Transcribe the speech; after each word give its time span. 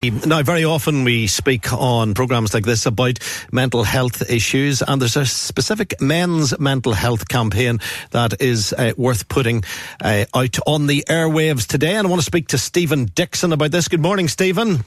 Now, 0.00 0.44
very 0.44 0.64
often 0.64 1.02
we 1.02 1.26
speak 1.26 1.72
on 1.72 2.14
programs 2.14 2.54
like 2.54 2.64
this 2.64 2.86
about 2.86 3.18
mental 3.50 3.82
health 3.82 4.30
issues, 4.30 4.80
and 4.80 5.02
there's 5.02 5.16
a 5.16 5.26
specific 5.26 6.00
men's 6.00 6.56
mental 6.60 6.92
health 6.92 7.26
campaign 7.26 7.80
that 8.12 8.40
is 8.40 8.72
uh, 8.72 8.92
worth 8.96 9.28
putting 9.28 9.64
uh, 10.00 10.24
out 10.36 10.56
on 10.68 10.86
the 10.86 11.04
airwaves 11.08 11.66
today. 11.66 11.96
And 11.96 12.06
I 12.06 12.10
want 12.10 12.20
to 12.22 12.24
speak 12.24 12.46
to 12.48 12.58
Stephen 12.58 13.06
Dixon 13.06 13.52
about 13.52 13.72
this. 13.72 13.88
Good 13.88 14.00
morning, 14.00 14.28
Stephen. 14.28 14.84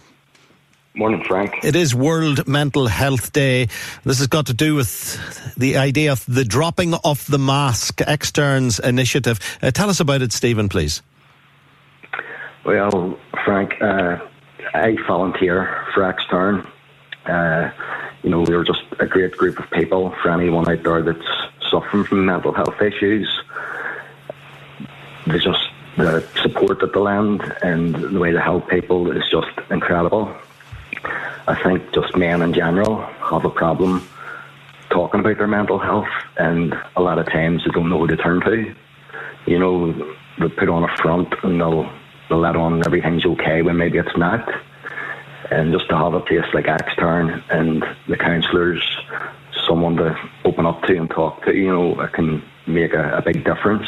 Morning, 0.96 1.22
Frank. 1.28 1.56
It 1.62 1.76
is 1.76 1.94
World 1.94 2.48
Mental 2.48 2.88
Health 2.88 3.34
Day. 3.34 3.68
This 4.06 4.20
has 4.20 4.28
got 4.28 4.46
to 4.46 4.54
do 4.54 4.76
with 4.76 5.56
the 5.56 5.76
idea 5.76 6.14
of 6.14 6.24
the 6.26 6.46
dropping 6.46 6.94
of 6.94 7.28
the 7.28 7.38
mask, 7.38 8.00
Extern's 8.00 8.80
initiative. 8.80 9.42
Uh, 9.62 9.72
tell 9.72 9.90
us 9.90 10.00
about 10.00 10.22
it, 10.22 10.32
Stephen, 10.32 10.70
please. 10.70 11.02
Well, 12.64 13.20
Frank, 13.44 13.74
uh, 13.82 14.20
I 14.74 14.96
volunteer 15.08 15.86
for 15.94 16.04
Extern. 16.04 16.68
Uh, 17.26 17.72
you 18.24 18.30
know, 18.30 18.42
we're 18.42 18.64
just 18.64 18.84
a 19.00 19.06
great 19.06 19.36
group 19.38 19.60
of 19.60 19.70
people 19.72 20.16
for 20.22 20.30
anyone 20.32 20.70
out 20.70 20.84
there 20.84 21.02
that's 21.02 21.28
suffering 21.70 22.04
from 22.04 22.26
mental 22.26 22.54
health 22.54 22.82
issues. 22.82 23.28
There's 25.26 25.44
just 25.44 25.68
the 25.98 26.26
support 26.42 26.80
that 26.80 26.94
they 26.94 27.00
lend 27.00 27.42
and 27.62 27.96
the 27.96 28.20
way 28.20 28.32
they 28.32 28.40
help 28.40 28.70
people 28.70 29.12
is 29.12 29.28
just 29.30 29.52
incredible. 29.70 30.34
I 31.48 31.62
think 31.64 31.92
just 31.94 32.16
men 32.16 32.42
in 32.42 32.54
general 32.54 33.02
have 33.02 33.46
a 33.46 33.50
problem 33.50 34.08
talking 34.90 35.22
about 35.22 35.38
their 35.38 35.48
mental 35.48 35.80
health, 35.80 36.10
and 36.38 36.78
a 36.96 37.02
lot 37.02 37.18
of 37.18 37.26
times 37.28 37.64
they 37.66 37.72
don't 37.72 37.90
know 37.90 38.00
who 38.00 38.08
to 38.08 38.18
turn 38.18 38.42
to. 38.42 38.76
You 39.46 39.60
know, 39.60 40.16
they 40.38 40.50
put 40.50 40.70
on 40.70 40.84
a 40.84 40.98
front 40.98 41.34
and 41.44 41.60
they'll 41.60 41.92
let 42.36 42.56
on 42.56 42.86
everything's 42.86 43.26
okay 43.26 43.62
when 43.62 43.78
maybe 43.78 43.98
it's 43.98 44.18
not. 44.18 44.48
And 45.50 45.74
just 45.74 45.90
to 45.90 45.98
have 45.98 46.14
a 46.14 46.22
place 46.22 46.46
like 46.54 46.66
Extern 46.66 47.44
and 47.50 47.84
the 48.08 48.18
counsellors, 48.18 48.82
someone 49.68 49.98
to 49.98 50.16
open 50.46 50.66
up 50.66 50.82
to 50.84 50.96
and 50.96 51.10
talk 51.10 51.44
to, 51.46 51.54
you 51.54 51.68
know, 51.68 52.00
it 52.02 52.14
can 52.14 52.44
make 52.68 52.94
a, 52.94 53.18
a 53.18 53.22
big 53.22 53.44
difference. 53.44 53.88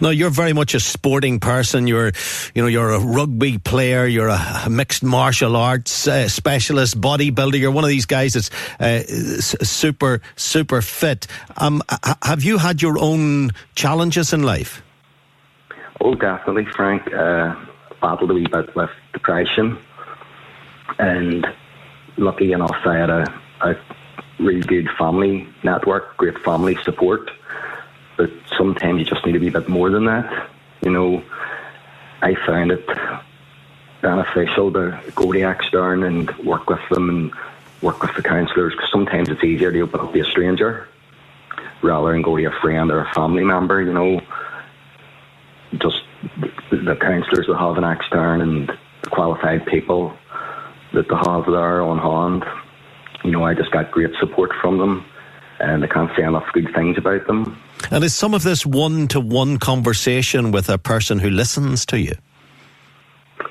No, 0.00 0.10
you're 0.10 0.30
very 0.30 0.52
much 0.52 0.74
a 0.74 0.80
sporting 0.80 1.40
person. 1.40 1.86
You're, 1.86 2.12
you 2.54 2.62
know, 2.62 2.68
you're 2.68 2.90
a 2.90 3.00
rugby 3.00 3.58
player. 3.58 4.06
You're 4.06 4.28
a 4.28 4.68
mixed 4.70 5.02
martial 5.02 5.56
arts 5.56 6.06
uh, 6.06 6.28
specialist, 6.28 7.00
bodybuilder. 7.00 7.58
You're 7.58 7.72
one 7.72 7.84
of 7.84 7.90
these 7.90 8.06
guys 8.06 8.34
that's 8.34 8.50
uh, 8.80 9.02
super, 9.64 10.20
super 10.36 10.82
fit. 10.82 11.26
Um, 11.56 11.82
have 12.22 12.44
you 12.44 12.58
had 12.58 12.80
your 12.80 12.98
own 12.98 13.50
challenges 13.74 14.32
in 14.32 14.42
life? 14.42 14.82
Oh, 16.04 16.16
definitely, 16.16 16.64
Frank. 16.64 17.12
Uh, 17.14 17.54
battled 18.00 18.32
a 18.32 18.34
wee 18.34 18.48
bit 18.48 18.74
with 18.74 18.90
depression, 19.12 19.78
and 20.98 21.46
lucky 22.16 22.50
enough, 22.52 22.76
I 22.84 22.96
had 22.96 23.08
a, 23.08 23.40
a 23.60 23.76
really 24.40 24.62
good 24.62 24.88
family 24.98 25.46
network, 25.62 26.16
great 26.16 26.36
family 26.40 26.76
support. 26.82 27.30
But 28.16 28.30
sometimes 28.58 28.98
you 28.98 29.04
just 29.04 29.24
need 29.24 29.32
to 29.32 29.38
be 29.38 29.46
a 29.46 29.52
bit 29.52 29.68
more 29.68 29.90
than 29.90 30.06
that. 30.06 30.50
You 30.82 30.90
know, 30.90 31.22
I 32.20 32.34
found 32.34 32.72
it 32.72 32.84
beneficial 34.00 34.72
to 34.72 35.00
go 35.14 35.30
to 35.30 35.38
Extern 35.38 36.04
and 36.04 36.36
work 36.44 36.68
with 36.68 36.80
them 36.90 37.10
and 37.10 37.32
work 37.80 38.02
with 38.02 38.16
the 38.16 38.22
counsellors 38.22 38.72
because 38.72 38.90
sometimes 38.90 39.28
it's 39.28 39.44
easier 39.44 39.70
to 39.70 39.80
open 39.82 40.00
up 40.00 40.12
to 40.12 40.20
a 40.20 40.24
stranger 40.24 40.88
rather 41.80 42.10
than 42.10 42.22
go 42.22 42.36
to 42.36 42.44
a 42.44 42.60
friend 42.60 42.90
or 42.90 43.02
a 43.02 43.14
family 43.14 43.44
member. 43.44 43.80
You 43.80 43.92
know 43.92 44.20
the 46.84 46.96
counsellors 46.96 47.46
that 47.46 47.56
have 47.58 47.78
an 47.78 47.84
extern 47.84 48.40
and 48.40 48.70
qualified 49.10 49.66
people 49.66 50.16
that 50.92 51.08
they 51.08 51.30
have 51.30 51.46
there 51.46 51.82
on 51.82 51.98
hand. 51.98 52.44
You 53.24 53.30
know, 53.30 53.44
I 53.44 53.54
just 53.54 53.70
got 53.70 53.90
great 53.90 54.10
support 54.20 54.50
from 54.60 54.78
them 54.78 55.04
and 55.60 55.84
I 55.84 55.86
can't 55.86 56.10
say 56.16 56.24
enough 56.24 56.46
good 56.52 56.68
things 56.74 56.98
about 56.98 57.26
them. 57.26 57.56
And 57.90 58.02
is 58.02 58.14
some 58.14 58.34
of 58.34 58.42
this 58.42 58.66
one 58.66 59.06
to 59.08 59.20
one 59.20 59.58
conversation 59.58 60.50
with 60.50 60.68
a 60.68 60.78
person 60.78 61.18
who 61.18 61.30
listens 61.30 61.86
to 61.86 62.00
you? 62.00 62.14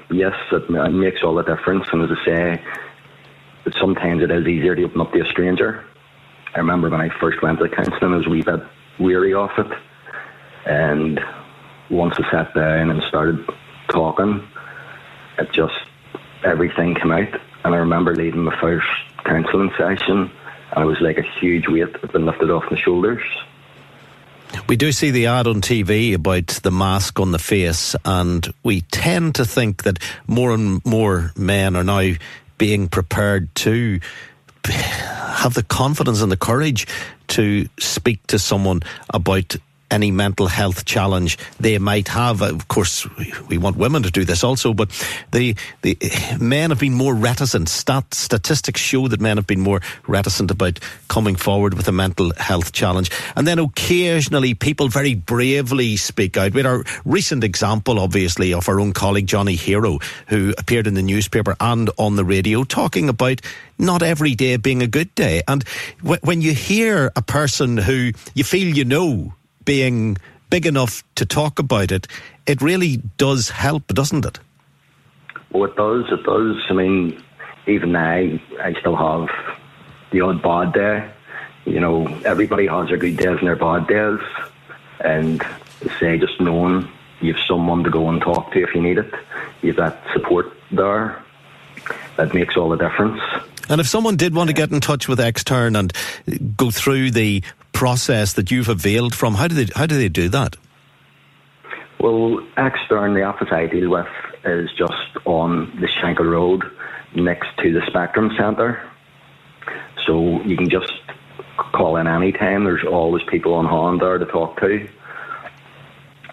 Yes, 0.09 0.33
it, 0.51 0.63
it 0.69 0.89
makes 0.91 1.19
all 1.23 1.35
the 1.35 1.43
difference. 1.43 1.87
And 1.91 2.03
as 2.03 2.09
I 2.11 2.25
say, 2.25 2.63
sometimes 3.79 4.21
it 4.23 4.31
is 4.31 4.45
easier 4.45 4.75
to 4.75 4.83
open 4.83 5.01
up 5.01 5.13
to 5.13 5.21
a 5.21 5.25
stranger. 5.25 5.85
I 6.53 6.59
remember 6.59 6.89
when 6.89 6.99
I 6.99 7.09
first 7.19 7.41
went 7.41 7.59
to 7.59 7.69
counselling, 7.69 8.13
I 8.13 8.17
was 8.17 8.27
a 8.27 8.29
wee 8.29 8.41
bit 8.41 8.59
weary 8.99 9.33
of 9.33 9.49
it. 9.57 9.71
And 10.65 11.19
once 11.91 12.15
I 12.17 12.31
sat 12.31 12.53
down 12.53 12.89
and 12.89 13.03
started 13.03 13.47
talking, 13.89 14.47
it 15.37 15.51
just 15.51 15.75
everything 16.43 16.95
came 16.95 17.11
out. 17.11 17.39
And 17.63 17.75
I 17.75 17.77
remember 17.77 18.15
leaving 18.15 18.45
the 18.45 18.55
first 18.59 18.87
counselling 19.25 19.71
session, 19.77 20.31
and 20.71 20.83
it 20.83 20.85
was 20.85 20.99
like 21.01 21.17
a 21.17 21.39
huge 21.39 21.67
weight 21.67 21.95
had 21.97 22.11
been 22.11 22.25
lifted 22.25 22.49
off 22.49 22.63
my 22.71 22.77
shoulders. 22.77 23.21
We 24.67 24.75
do 24.75 24.91
see 24.91 25.11
the 25.11 25.27
ad 25.27 25.47
on 25.47 25.61
TV 25.61 26.13
about 26.13 26.47
the 26.47 26.71
mask 26.71 27.19
on 27.19 27.31
the 27.31 27.39
face, 27.39 27.95
and 28.03 28.47
we 28.63 28.81
tend 28.81 29.35
to 29.35 29.45
think 29.45 29.83
that 29.83 29.99
more 30.27 30.51
and 30.51 30.83
more 30.85 31.31
men 31.37 31.75
are 31.75 31.83
now 31.83 32.13
being 32.57 32.87
prepared 32.87 33.53
to 33.55 33.99
have 34.65 35.53
the 35.53 35.63
confidence 35.63 36.21
and 36.21 36.31
the 36.31 36.37
courage 36.37 36.87
to 37.27 37.67
speak 37.79 38.25
to 38.27 38.39
someone 38.39 38.81
about 39.13 39.55
any 39.91 40.09
mental 40.09 40.47
health 40.47 40.85
challenge 40.85 41.37
they 41.59 41.77
might 41.77 42.07
have. 42.07 42.41
Of 42.41 42.67
course, 42.67 43.07
we 43.47 43.57
want 43.57 43.77
women 43.77 44.03
to 44.03 44.11
do 44.11 44.25
this 44.25 44.43
also, 44.43 44.73
but 44.73 44.89
the 45.31 45.55
the 45.81 45.97
men 46.39 46.71
have 46.71 46.79
been 46.79 46.93
more 46.93 47.13
reticent. 47.13 47.69
Stat, 47.69 48.13
statistics 48.13 48.81
show 48.81 49.07
that 49.09 49.21
men 49.21 49.37
have 49.37 49.45
been 49.45 49.59
more 49.59 49.81
reticent 50.07 50.49
about 50.49 50.79
coming 51.09 51.35
forward 51.35 51.73
with 51.73 51.87
a 51.87 51.91
mental 51.91 52.33
health 52.37 52.71
challenge. 52.71 53.11
And 53.35 53.45
then 53.45 53.59
occasionally, 53.59 54.53
people 54.53 54.87
very 54.87 55.13
bravely 55.13 55.97
speak 55.97 56.37
out. 56.37 56.53
We 56.53 56.59
had 56.59 56.65
our 56.65 56.83
recent 57.05 57.43
example, 57.43 57.99
obviously, 57.99 58.53
of 58.53 58.69
our 58.69 58.79
own 58.79 58.93
colleague 58.93 59.27
Johnny 59.27 59.55
Hero, 59.55 59.99
who 60.27 60.53
appeared 60.57 60.87
in 60.87 60.93
the 60.93 61.01
newspaper 61.01 61.55
and 61.59 61.89
on 61.97 62.15
the 62.15 62.25
radio 62.25 62.63
talking 62.63 63.09
about 63.09 63.41
not 63.77 64.03
every 64.03 64.35
day 64.35 64.55
being 64.57 64.81
a 64.81 64.87
good 64.87 65.13
day. 65.15 65.41
And 65.47 65.63
when 66.01 66.41
you 66.41 66.53
hear 66.53 67.11
a 67.15 67.21
person 67.21 67.77
who 67.77 68.11
you 68.33 68.43
feel 68.43 68.67
you 68.75 68.85
know 68.85 69.33
being 69.65 70.17
big 70.49 70.65
enough 70.65 71.03
to 71.15 71.25
talk 71.25 71.59
about 71.59 71.91
it, 71.91 72.07
it 72.45 72.61
really 72.61 72.97
does 73.17 73.49
help, 73.49 73.87
doesn't 73.87 74.25
it? 74.25 74.39
Well, 75.51 75.65
it 75.65 75.75
does. 75.75 76.05
It 76.11 76.23
does. 76.23 76.57
I 76.69 76.73
mean, 76.73 77.23
even 77.67 77.91
now, 77.91 78.09
I 78.09 78.75
still 78.79 78.95
have 78.95 79.29
the 80.11 80.21
odd 80.21 80.41
bad 80.41 80.73
day. 80.73 81.11
You 81.65 81.79
know, 81.79 82.07
everybody 82.25 82.67
has 82.67 82.87
their 82.87 82.97
good 82.97 83.17
days 83.17 83.37
and 83.39 83.47
their 83.47 83.55
bad 83.55 83.87
days. 83.87 84.19
And 85.03 85.41
say, 85.99 86.15
uh, 86.15 86.17
just 86.17 86.39
knowing 86.39 86.87
you 87.21 87.33
have 87.33 87.43
someone 87.47 87.83
to 87.83 87.89
go 87.89 88.09
and 88.09 88.21
talk 88.21 88.51
to 88.53 88.61
if 88.61 88.75
you 88.75 88.81
need 88.81 88.97
it, 88.97 89.11
you 89.61 89.73
have 89.73 89.77
that 89.77 90.13
support 90.13 90.51
there, 90.71 91.21
that 92.17 92.33
makes 92.33 92.55
all 92.55 92.69
the 92.69 92.77
difference. 92.77 93.21
And 93.69 93.79
if 93.79 93.87
someone 93.87 94.15
did 94.15 94.35
want 94.35 94.49
to 94.49 94.53
get 94.53 94.71
in 94.71 94.79
touch 94.81 95.07
with 95.07 95.19
Extern 95.19 95.77
and 95.77 95.93
go 96.57 96.71
through 96.71 97.11
the 97.11 97.43
process 97.81 98.33
that 98.33 98.51
you've 98.51 98.69
availed 98.69 99.15
from, 99.15 99.33
how 99.33 99.47
do 99.47 99.55
they 99.55 99.67
how 99.73 99.87
do 99.87 99.97
they 99.97 100.07
do 100.07 100.29
that? 100.29 100.55
Well, 101.99 102.45
Extern, 102.55 103.15
the 103.15 103.23
office 103.23 103.47
I 103.51 103.65
deal 103.65 103.89
with 103.89 104.13
is 104.45 104.69
just 104.77 105.25
on 105.25 105.79
the 105.81 105.87
Shankill 105.87 106.29
Road 106.29 106.61
next 107.15 107.47
to 107.63 107.73
the 107.73 107.81
Spectrum 107.87 108.29
Centre. 108.37 108.87
So 110.05 110.43
you 110.43 110.57
can 110.57 110.69
just 110.69 110.93
call 111.57 111.97
in 111.97 112.05
any 112.05 112.31
time. 112.31 112.65
There's 112.65 112.85
always 112.85 113.23
people 113.23 113.55
on 113.55 113.65
hand 113.65 113.99
there 113.99 114.19
to 114.19 114.25
talk 114.27 114.59
to. 114.59 114.87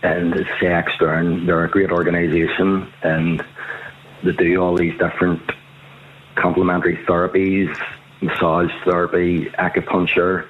And 0.02 0.34
say 0.60 0.66
Extern, 0.66 1.46
they're 1.46 1.64
a 1.64 1.70
great 1.70 1.90
organisation 1.90 2.92
and 3.02 3.42
they 4.22 4.32
do 4.32 4.62
all 4.62 4.76
these 4.76 4.98
different 4.98 5.40
complementary 6.34 6.98
therapies, 7.08 7.74
massage 8.20 8.70
therapy, 8.84 9.46
acupuncture. 9.58 10.46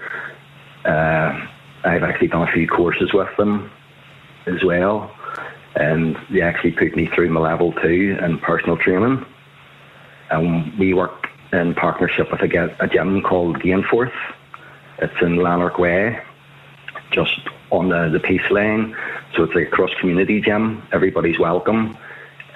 Uh, 0.89 1.47
I've 1.85 2.03
actually 2.03 2.29
done 2.29 2.49
a 2.49 2.53
few 2.53 2.67
courses 2.67 3.13
with 3.13 3.29
them 3.37 3.71
as 4.47 4.65
well. 4.65 5.15
and 5.77 6.17
they 6.31 6.41
actually 6.41 6.73
put 6.73 6.97
me 6.97 7.07
through 7.07 7.31
my 7.31 7.41
level 7.41 7.73
two 7.73 8.19
in 8.21 8.39
personal 8.39 8.77
training. 8.77 9.25
And 10.31 10.77
we 10.79 10.93
work 10.95 11.29
in 11.53 11.75
partnership 11.75 12.31
with 12.31 12.41
a, 12.41 12.77
a 12.81 12.89
gym 12.89 13.23
called 13.23 13.61
Gainforth. 13.61 14.13
It's 14.99 15.15
in 15.23 15.37
Lanark 15.37 15.79
Way, 15.79 16.21
just 17.13 17.39
on 17.71 17.89
the, 17.89 18.09
the 18.13 18.21
Peace 18.21 18.51
Lane. 18.51 18.97
So 19.37 19.45
it's 19.45 19.55
a 19.55 19.65
cross 19.67 19.91
community 20.01 20.41
gym. 20.41 20.83
Everybody's 20.93 21.39
welcome. 21.39 21.97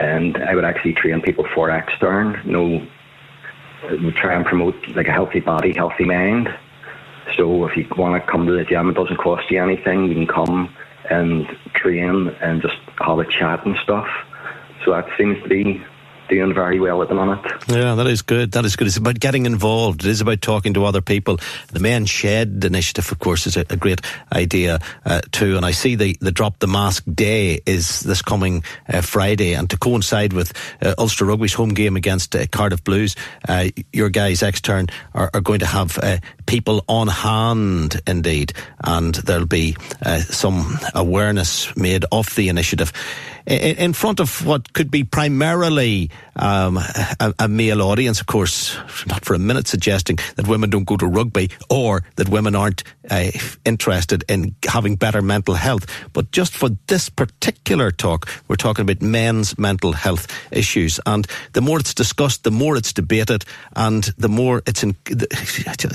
And 0.01 0.37
I 0.39 0.55
would 0.55 0.65
actually 0.65 0.95
train 0.95 1.21
people 1.21 1.47
for 1.55 1.71
extern. 1.71 2.41
You 2.45 2.53
know, 2.53 2.87
we 3.91 4.11
try 4.13 4.35
and 4.35 4.45
promote 4.45 4.75
like 4.89 5.07
a 5.07 5.13
healthy 5.13 5.41
body, 5.41 5.73
healthy 5.73 6.05
mind. 6.05 6.53
So 7.37 7.67
if 7.67 7.77
you 7.77 7.87
want 7.97 8.23
to 8.23 8.31
come 8.31 8.47
to 8.47 8.53
the 8.53 8.65
gym, 8.65 8.89
it 8.91 8.95
doesn't 8.95 9.17
cost 9.17 9.51
you 9.51 9.63
anything. 9.63 10.07
You 10.07 10.15
can 10.15 10.27
come 10.27 10.75
and 11.11 11.47
train 11.75 12.29
and 12.41 12.63
just 12.63 12.77
have 12.99 13.19
a 13.19 13.25
chat 13.25 13.65
and 13.67 13.77
stuff. 13.83 14.09
So 14.85 14.93
that 14.93 15.07
seems 15.17 15.43
to 15.43 15.49
be 15.49 15.83
doing 16.29 16.55
very 16.55 16.81
well 16.81 17.03
at 17.03 17.09
the 17.09 17.15
moment. 17.15 17.41
Yeah, 17.69 17.95
that 17.95 18.07
is 18.07 18.23
good. 18.23 18.53
That 18.53 18.65
is 18.65 18.77
good. 18.77 18.87
It's 18.87 18.97
about 18.97 19.21
getting 19.21 19.47
involved. 19.47 20.05
It 20.05 20.11
is 20.11 20.21
about 20.21 20.41
talking 20.41 20.75
to 20.75 20.85
other 20.85 21.01
people. 21.01 21.39
The 21.73 21.81
Men 21.81 22.07
Shed 22.07 22.63
initiative, 22.65 23.11
of 23.13 23.19
course, 23.19 23.47
is 23.47 23.57
a, 23.57 23.65
a 23.71 23.77
great 23.77 24.01
idea 24.33 24.79
uh, 25.05 25.21
too. 25.31 25.57
And 25.57 25.65
I 25.67 25.73
see 25.73 25.95
the, 25.95 26.17
the 26.21 26.33
Drop 26.33 26.59
the 26.59 26.67
Mask 26.67 27.05
Day 27.13 27.61
is 27.67 28.01
this 28.01 28.23
coming 28.23 28.65
uh, 28.89 29.01
Friday, 29.01 29.55
and 29.55 29.69
to 29.71 29.77
coincide 29.77 30.33
with 30.33 30.53
uh, 30.83 30.95
Ulster 30.99 31.25
Rugby's 31.25 31.55
home 31.55 31.75
game 31.75 31.97
against 31.97 32.35
uh, 32.35 32.47
Cardiff 32.47 32.85
Blues, 32.85 33.17
uh, 33.49 33.69
your 33.93 34.09
guys 34.09 34.43
extern 34.43 34.87
are, 35.15 35.31
are 35.35 35.41
going 35.41 35.61
to 35.61 35.67
have 35.67 35.99
uh, 35.99 36.19
people 36.47 36.85
on 36.89 37.09
hand, 37.09 38.01
indeed, 38.07 38.53
and 38.83 39.15
there'll 39.15 39.47
be 39.47 39.77
some 40.21 40.79
awareness 40.95 41.75
made 41.77 42.05
of 42.11 42.35
the 42.35 42.49
initiative 42.49 42.93
in 43.47 43.93
front 43.93 44.21
of 44.21 44.47
what 44.47 44.73
could 44.73 44.91
be 44.91 45.05
primarily 45.05 46.11
um, 46.37 46.79
a, 46.79 47.35
a, 47.39 47.49
male 47.49 47.83
audience, 47.83 48.21
of 48.21 48.27
course, 48.27 48.77
not 49.07 49.25
for 49.25 49.35
a 49.35 49.39
minute 49.39 49.67
suggesting 49.67 50.19
that 50.37 50.49
women 50.49 50.71
don't 50.71 50.85
go 50.85 50.97
to 50.97 51.07
rugby 51.07 51.51
or 51.69 52.03
that 52.17 52.29
women 52.29 52.55
aren't 52.55 52.85
uh, 53.11 53.31
interested 53.65 54.25
in 54.29 54.55
having 54.67 54.97
better 54.97 55.21
mental 55.21 55.55
health. 55.55 55.87
But 56.13 56.31
just 56.33 56.55
for 56.55 56.71
this 56.87 57.11
particular 57.11 57.91
talk, 57.91 58.29
we're 58.49 58.57
talking 58.57 58.83
about 58.83 59.03
men's 59.03 59.59
mental 59.59 59.93
health 59.93 60.27
issues. 60.51 60.99
And 61.05 61.27
the 61.53 61.61
more 61.61 61.81
it's 61.81 61.95
discussed, 61.95 62.45
the 62.45 62.51
more 62.51 62.77
it's 62.77 62.93
debated, 62.93 63.45
and 63.77 64.05
the 64.17 64.29
more 64.29 64.63
it's 64.67 64.83
in, 64.83 64.97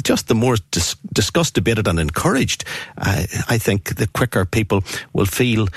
just 0.04 0.28
the 0.28 0.36
more 0.36 0.58
dis- 0.70 0.96
discussed, 1.14 1.56
debated, 1.56 1.88
and 1.88 2.00
encouraged, 2.00 2.64
uh, 2.98 3.24
I 3.50 3.58
think 3.58 3.96
the 3.96 4.08
quicker 4.08 4.46
people 4.46 4.84
will 5.14 5.26
feel 5.26 5.68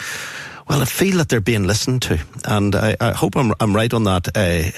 well, 0.71 0.83
I 0.83 0.85
feel 0.85 1.17
that 1.17 1.29
they're 1.29 1.41
being 1.41 1.65
listened 1.65 2.03
to, 2.03 2.21
and 2.45 2.77
I, 2.77 2.97
I 3.01 3.11
hope 3.11 3.37
I'm, 3.37 3.53
I'm, 3.59 3.75
right 3.75 3.93
on 3.93 4.05
that 4.05 4.29
uh, 4.37 4.71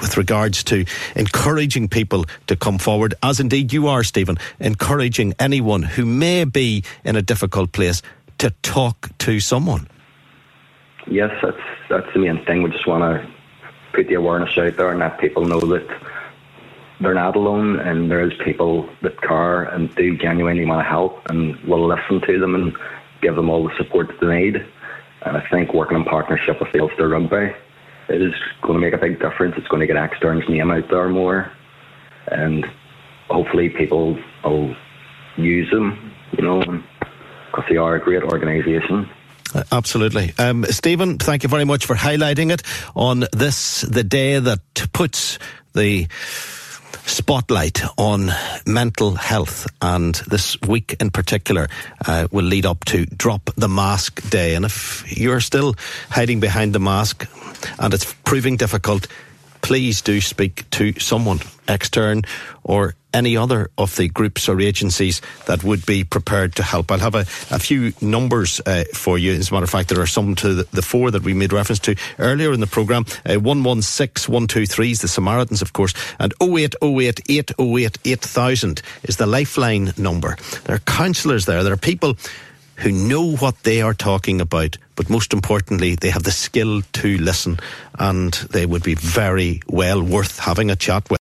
with 0.00 0.16
regards 0.16 0.64
to 0.64 0.84
encouraging 1.14 1.86
people 1.86 2.24
to 2.48 2.56
come 2.56 2.78
forward, 2.78 3.14
as 3.22 3.38
indeed 3.38 3.72
you 3.72 3.86
are, 3.86 4.02
Stephen, 4.02 4.38
encouraging 4.58 5.32
anyone 5.38 5.84
who 5.84 6.04
may 6.04 6.42
be 6.42 6.82
in 7.04 7.14
a 7.14 7.22
difficult 7.22 7.70
place 7.70 8.02
to 8.38 8.50
talk 8.62 9.08
to 9.18 9.38
someone. 9.38 9.86
Yes, 11.06 11.30
that's 11.40 11.62
that's 11.88 12.12
the 12.12 12.18
main 12.18 12.44
thing. 12.44 12.64
We 12.64 12.72
just 12.72 12.88
want 12.88 13.04
to 13.04 13.32
put 13.92 14.08
the 14.08 14.14
awareness 14.14 14.58
out 14.58 14.76
there 14.76 14.90
and 14.90 14.98
let 14.98 15.20
people 15.20 15.44
know 15.44 15.60
that 15.60 15.86
they're 16.98 17.14
not 17.14 17.36
alone, 17.36 17.78
and 17.78 18.10
there 18.10 18.28
is 18.28 18.32
people 18.44 18.88
that 19.02 19.22
care 19.22 19.62
and 19.62 19.94
do 19.94 20.18
genuinely 20.18 20.64
want 20.64 20.84
to 20.84 20.90
help, 20.90 21.24
and 21.30 21.54
will 21.60 21.86
listen 21.86 22.20
to 22.22 22.40
them 22.40 22.56
and 22.56 22.76
give 23.22 23.36
them 23.36 23.48
all 23.48 23.62
the 23.62 23.76
support 23.76 24.08
that 24.08 24.18
they 24.20 24.50
need. 24.50 24.66
And 25.24 25.36
I 25.36 25.44
think 25.50 25.72
working 25.72 25.96
in 25.96 26.04
partnership 26.04 26.60
with 26.60 26.74
Ulster 26.78 27.08
Rugby 27.08 27.54
is 28.08 28.34
going 28.62 28.74
to 28.74 28.80
make 28.80 28.92
a 28.92 28.98
big 28.98 29.20
difference. 29.20 29.54
It's 29.56 29.68
going 29.68 29.80
to 29.80 29.86
get 29.86 29.96
Extern's 29.96 30.44
name 30.48 30.70
out 30.70 30.84
there 30.90 31.08
more. 31.08 31.50
And 32.26 32.66
hopefully 33.28 33.70
people 33.70 34.18
will 34.44 34.74
use 35.36 35.70
them, 35.70 36.12
you 36.36 36.44
know, 36.44 36.60
because 36.60 37.64
they 37.68 37.76
are 37.76 37.96
a 37.96 38.00
great 38.00 38.22
organisation. 38.22 39.08
Uh, 39.54 39.62
absolutely. 39.72 40.32
Um, 40.38 40.64
Stephen, 40.64 41.18
thank 41.18 41.42
you 41.42 41.48
very 41.48 41.64
much 41.64 41.86
for 41.86 41.94
highlighting 41.94 42.52
it 42.52 42.62
on 42.94 43.24
this, 43.32 43.82
the 43.82 44.04
day 44.04 44.38
that 44.38 44.60
puts 44.92 45.38
the 45.74 46.08
spotlight 47.14 47.80
on 47.96 48.30
mental 48.66 49.14
health, 49.14 49.68
and 49.80 50.16
this 50.26 50.60
week 50.62 50.96
in 50.98 51.10
particular 51.10 51.68
uh, 52.06 52.26
will 52.32 52.44
lead 52.44 52.66
up 52.66 52.84
to 52.86 53.06
Drop 53.06 53.50
the 53.56 53.68
Mask 53.68 54.28
Day. 54.30 54.56
And 54.56 54.64
if 54.64 55.04
you're 55.16 55.40
still 55.40 55.76
hiding 56.10 56.40
behind 56.40 56.72
the 56.72 56.80
mask 56.80 57.26
and 57.78 57.94
it's 57.94 58.12
proving 58.24 58.56
difficult, 58.56 59.06
please 59.64 60.02
do 60.02 60.20
speak 60.20 60.68
to 60.70 60.92
someone 61.00 61.40
extern 61.66 62.20
or 62.62 62.94
any 63.14 63.34
other 63.34 63.70
of 63.78 63.96
the 63.96 64.08
groups 64.08 64.46
or 64.46 64.60
agencies 64.60 65.22
that 65.46 65.64
would 65.64 65.86
be 65.86 66.04
prepared 66.04 66.54
to 66.56 66.62
help. 66.62 66.92
I'll 66.92 66.98
have 66.98 67.14
a, 67.14 67.20
a 67.50 67.58
few 67.58 67.94
numbers 68.02 68.60
uh, 68.66 68.84
for 68.92 69.16
you. 69.16 69.32
As 69.32 69.50
a 69.50 69.54
matter 69.54 69.64
of 69.64 69.70
fact, 69.70 69.88
there 69.88 70.02
are 70.02 70.06
some 70.06 70.34
to 70.36 70.52
the, 70.52 70.64
the 70.72 70.82
four 70.82 71.10
that 71.10 71.22
we 71.22 71.32
made 71.32 71.54
reference 71.54 71.78
to 71.80 71.96
earlier 72.18 72.52
in 72.52 72.60
the 72.60 72.66
programme. 72.66 73.06
Uh, 73.24 73.40
116 73.40 74.30
123 74.30 74.90
is 74.90 75.00
the 75.00 75.08
Samaritans, 75.08 75.62
of 75.62 75.72
course, 75.72 75.94
and 76.18 76.34
0808 76.42 77.22
808 77.26 77.98
8000 78.04 78.82
is 79.04 79.16
the 79.16 79.26
lifeline 79.26 79.94
number. 79.96 80.36
There 80.64 80.76
are 80.76 80.80
counsellors 80.80 81.46
there. 81.46 81.64
There 81.64 81.72
are 81.72 81.78
people 81.78 82.18
who 82.76 82.90
know 82.90 83.36
what 83.36 83.62
they 83.62 83.80
are 83.82 83.94
talking 83.94 84.40
about, 84.40 84.78
but 84.96 85.10
most 85.10 85.32
importantly, 85.32 85.94
they 85.94 86.10
have 86.10 86.24
the 86.24 86.30
skill 86.30 86.82
to 86.94 87.18
listen, 87.18 87.58
and 87.98 88.32
they 88.50 88.66
would 88.66 88.82
be 88.82 88.94
very 88.94 89.60
well 89.68 90.02
worth 90.02 90.38
having 90.38 90.70
a 90.70 90.76
chat 90.76 91.08
with. 91.10 91.23